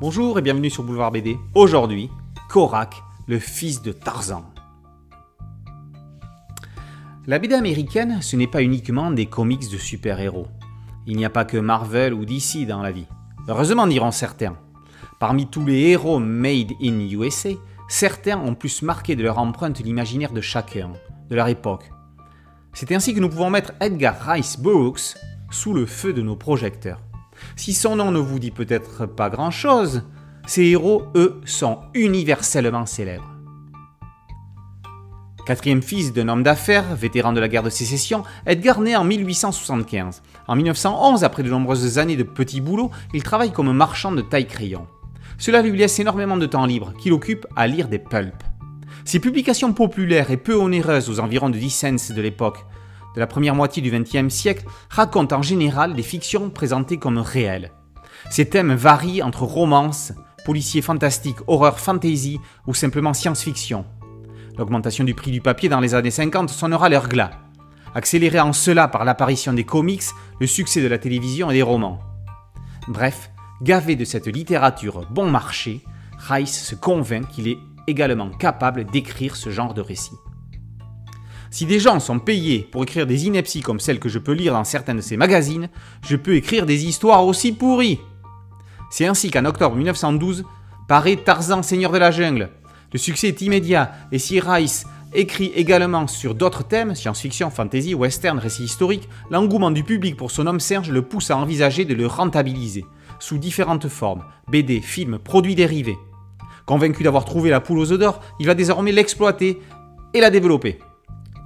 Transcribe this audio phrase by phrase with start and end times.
[0.00, 1.38] Bonjour et bienvenue sur Boulevard BD.
[1.54, 2.10] Aujourd'hui,
[2.48, 2.96] Korak,
[3.28, 4.44] le fils de Tarzan.
[7.28, 10.48] La BD américaine, ce n'est pas uniquement des comics de super-héros.
[11.06, 13.06] Il n'y a pas que Marvel ou DC dans la vie.
[13.46, 14.56] Heureusement diront certains.
[15.20, 17.50] Parmi tous les héros made in USA,
[17.88, 20.90] certains ont plus marqué de leur empreinte l'imaginaire de chacun,
[21.30, 21.88] de leur époque.
[22.72, 25.14] C'est ainsi que nous pouvons mettre Edgar Rice Burroughs
[25.52, 27.00] sous le feu de nos projecteurs.
[27.56, 30.02] Si son nom ne vous dit peut-être pas grand-chose,
[30.46, 33.30] ces héros, eux, sont universellement célèbres.
[35.46, 40.22] Quatrième fils d'un homme d'affaires, vétéran de la guerre de sécession, Edgar naît en 1875.
[40.48, 44.86] En 1911, après de nombreuses années de petits boulots, il travaille comme marchand de taille-crayon.
[45.36, 48.32] Cela lui laisse énormément de temps libre, qu'il occupe à lire des pulps.
[49.04, 52.64] Ses publications populaires et peu onéreuses aux environs de 10 cents de l'époque
[53.14, 57.72] de la première moitié du XXe siècle racontent en général des fictions présentées comme réelles.
[58.30, 60.12] Ces thèmes varient entre romance,
[60.44, 63.84] policier fantastique, horreur fantasy ou simplement science-fiction.
[64.58, 67.32] L'augmentation du prix du papier dans les années 50 sonnera leur glas,
[67.94, 70.04] accélérée en cela par l'apparition des comics,
[70.40, 72.00] le succès de la télévision et des romans.
[72.88, 73.30] Bref,
[73.62, 75.80] gavé de cette littérature bon marché,
[76.18, 80.16] Rice se convainc qu'il est également capable d'écrire ce genre de récit.
[81.54, 84.54] Si des gens sont payés pour écrire des inepties comme celles que je peux lire
[84.54, 85.68] dans certains de ces magazines,
[86.02, 88.00] je peux écrire des histoires aussi pourries.
[88.90, 90.44] C'est ainsi qu'en octobre 1912
[90.88, 92.50] paraît Tarzan Seigneur de la Jungle.
[92.92, 98.40] Le succès est immédiat et si Rice écrit également sur d'autres thèmes, science-fiction, fantasy, western,
[98.40, 102.08] récit historique, l'engouement du public pour son homme Serge le pousse à envisager de le
[102.08, 102.84] rentabiliser,
[103.20, 105.98] sous différentes formes, BD, films, produits dérivés.
[106.66, 109.60] Convaincu d'avoir trouvé la poule aux œufs d'or, il va désormais l'exploiter
[110.14, 110.80] et la développer.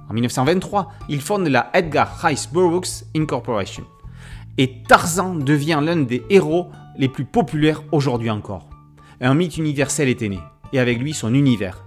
[0.09, 3.83] En 1923, il fonde la Edgar Rice Burroughs Incorporation.
[4.57, 8.67] Et Tarzan devient l'un des héros les plus populaires aujourd'hui encore.
[9.21, 10.39] Un mythe universel est né,
[10.73, 11.85] et avec lui son univers.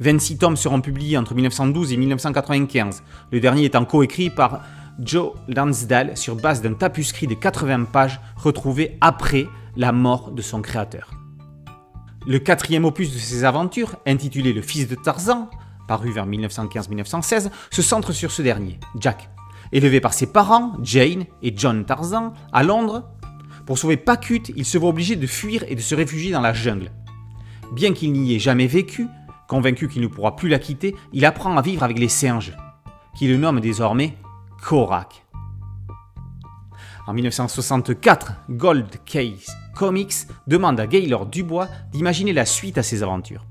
[0.00, 3.02] 26 tomes seront publiés entre 1912 et 1995,
[3.32, 4.60] le dernier étant coécrit par
[5.00, 10.60] Joe Lansdale sur base d'un tapuscrit de 80 pages retrouvé après la mort de son
[10.60, 11.10] créateur.
[12.26, 15.48] Le quatrième opus de ses aventures, intitulé Le fils de Tarzan,
[15.88, 19.28] paru vers 1915-1916, se centre sur ce dernier, Jack.
[19.72, 23.10] Élevé par ses parents, Jane et John Tarzan, à Londres,
[23.66, 26.52] pour sauver Pacut, il se voit obligé de fuir et de se réfugier dans la
[26.52, 26.92] jungle.
[27.74, 29.08] Bien qu'il n'y ait jamais vécu,
[29.48, 32.56] convaincu qu'il ne pourra plus la quitter, il apprend à vivre avec les singes,
[33.16, 34.16] qui le nomment désormais
[34.62, 35.26] Korak.
[37.06, 43.47] En 1964, Gold Case Comics demande à Gaylord Dubois d'imaginer la suite à ses aventures.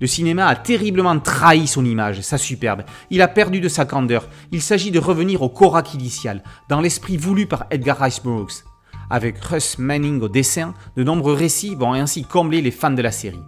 [0.00, 2.82] Le cinéma a terriblement trahi son image, sa superbe.
[3.10, 4.28] Il a perdu de sa candeur.
[4.52, 8.64] Il s'agit de revenir au Korak initial, dans l'esprit voulu par Edgar Rice Burroughs.
[9.08, 13.12] Avec Russ Manning au dessin, de nombreux récits vont ainsi combler les fans de la
[13.12, 13.42] série.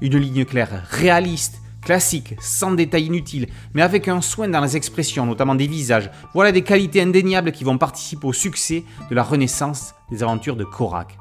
[0.00, 5.26] Une ligne claire, réaliste, classique, sans détails inutiles, mais avec un soin dans les expressions,
[5.26, 6.10] notamment des visages.
[6.34, 10.64] Voilà des qualités indéniables qui vont participer au succès de la renaissance des aventures de
[10.64, 11.18] Korak.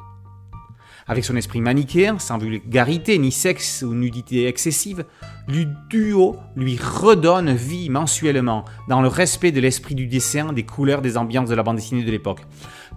[1.10, 5.06] Avec son esprit manichéen, sans vulgarité ni sexe ou nudité excessive,
[5.48, 11.02] le duo lui redonne vie mensuellement, dans le respect de l'esprit du dessin, des couleurs,
[11.02, 12.42] des ambiances de la bande dessinée de l'époque.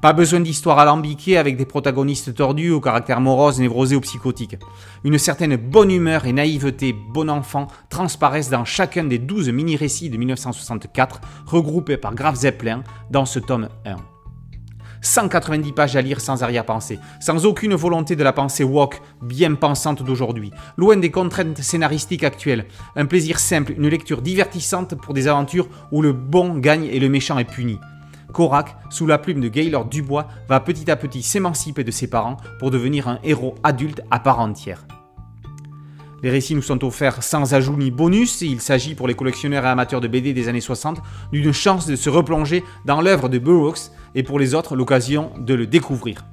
[0.02, 4.58] Pas besoin d'histoire alambiquée avec des protagonistes tordus au caractère morose, névrosé ou psychotique.
[5.04, 10.18] Une certaine bonne humeur et naïveté bon enfant transparaissent dans chacun des 12 mini-récits de
[10.18, 13.96] 1964, regroupés par Graf Zeppelin dans ce tome 1.
[15.02, 20.02] 190 pages à lire sans arrière-pensée, sans aucune volonté de la pensée woke, bien pensante
[20.02, 22.66] d'aujourd'hui, loin des contraintes scénaristiques actuelles.
[22.96, 27.08] Un plaisir simple, une lecture divertissante pour des aventures où le bon gagne et le
[27.08, 27.78] méchant est puni.
[28.32, 32.38] Korak, sous la plume de Gaylord Dubois, va petit à petit s'émanciper de ses parents
[32.58, 34.86] pour devenir un héros adulte à part entière.
[36.22, 39.68] Les récits nous sont offerts sans ajout ni bonus, il s'agit pour les collectionneurs et
[39.68, 41.02] amateurs de BD des années 60
[41.32, 45.54] d'une chance de se replonger dans l'œuvre de Burroughs et pour les autres l'occasion de
[45.54, 46.24] le découvrir.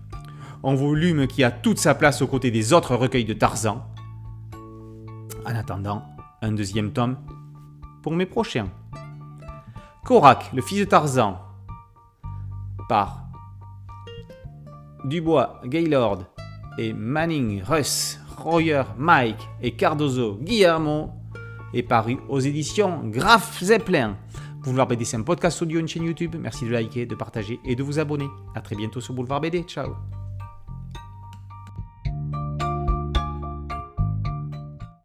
[0.64, 3.86] Un volume qui a toute sa place aux côtés des autres recueils de Tarzan.
[5.46, 6.04] En attendant,
[6.42, 7.18] un deuxième tome
[8.02, 8.70] pour mes prochains.
[10.06, 11.40] Korak, le fils de Tarzan,
[12.88, 13.26] par
[15.06, 16.26] Dubois, Gaylord
[16.78, 21.12] et Manning, Russ, Royer, Mike et Cardozo, Guillermo,
[21.74, 24.18] est paru aux éditions Graf Zeppelin.
[24.64, 26.36] Boulevard BD, c'est un podcast audio, une chaîne YouTube.
[26.40, 28.28] Merci de liker, de partager et de vous abonner.
[28.56, 29.64] A très bientôt sur Boulevard BD.
[29.64, 30.19] Ciao